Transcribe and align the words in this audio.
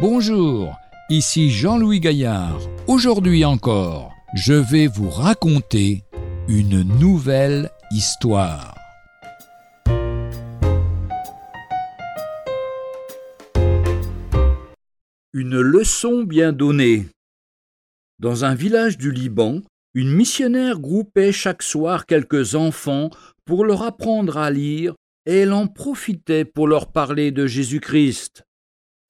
Bonjour, 0.00 0.80
ici 1.10 1.50
Jean-Louis 1.50 2.00
Gaillard. 2.00 2.58
Aujourd'hui 2.86 3.44
encore, 3.44 4.14
je 4.34 4.54
vais 4.54 4.86
vous 4.86 5.10
raconter 5.10 6.04
une 6.48 6.80
nouvelle 6.98 7.68
histoire. 7.90 8.74
Une 15.34 15.60
leçon 15.60 16.22
bien 16.22 16.54
donnée. 16.54 17.08
Dans 18.18 18.46
un 18.46 18.54
village 18.54 18.96
du 18.96 19.12
Liban, 19.12 19.60
une 19.92 20.14
missionnaire 20.14 20.80
groupait 20.80 21.32
chaque 21.32 21.62
soir 21.62 22.06
quelques 22.06 22.54
enfants 22.54 23.10
pour 23.44 23.66
leur 23.66 23.82
apprendre 23.82 24.38
à 24.38 24.50
lire 24.50 24.94
et 25.26 25.40
elle 25.40 25.52
en 25.52 25.66
profitait 25.66 26.46
pour 26.46 26.68
leur 26.68 26.90
parler 26.90 27.32
de 27.32 27.46
Jésus-Christ. 27.46 28.44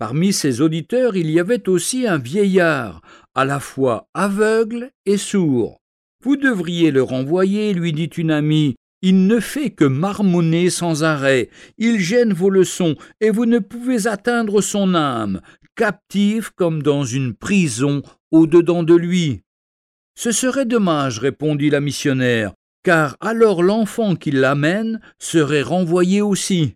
Parmi 0.00 0.32
ses 0.32 0.62
auditeurs, 0.62 1.14
il 1.14 1.30
y 1.30 1.38
avait 1.38 1.68
aussi 1.68 2.06
un 2.06 2.16
vieillard, 2.16 3.02
à 3.34 3.44
la 3.44 3.60
fois 3.60 4.08
aveugle 4.14 4.92
et 5.04 5.18
sourd. 5.18 5.76
Vous 6.24 6.38
devriez 6.38 6.90
le 6.90 7.02
renvoyer, 7.02 7.74
lui 7.74 7.92
dit 7.92 8.06
une 8.06 8.30
amie. 8.30 8.76
Il 9.02 9.26
ne 9.26 9.40
fait 9.40 9.68
que 9.68 9.84
marmonner 9.84 10.70
sans 10.70 11.04
arrêt. 11.04 11.50
Il 11.76 12.00
gêne 12.00 12.32
vos 12.32 12.48
leçons, 12.48 12.96
et 13.20 13.28
vous 13.28 13.44
ne 13.44 13.58
pouvez 13.58 14.06
atteindre 14.06 14.62
son 14.62 14.94
âme, 14.94 15.42
captive 15.76 16.50
comme 16.54 16.82
dans 16.82 17.04
une 17.04 17.34
prison 17.34 18.00
au-dedans 18.30 18.82
de 18.82 18.94
lui. 18.94 19.42
Ce 20.14 20.32
serait 20.32 20.64
dommage, 20.64 21.18
répondit 21.18 21.68
la 21.68 21.80
missionnaire, 21.80 22.54
car 22.84 23.18
alors 23.20 23.62
l'enfant 23.62 24.16
qui 24.16 24.30
l'amène 24.30 25.02
serait 25.18 25.60
renvoyé 25.60 26.22
aussi 26.22 26.72